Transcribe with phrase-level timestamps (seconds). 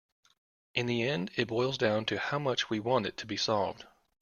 [0.73, 3.85] In the end it boils down to how much we want it to be solved.